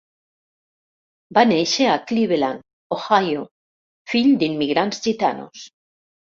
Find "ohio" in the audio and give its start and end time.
2.97-3.45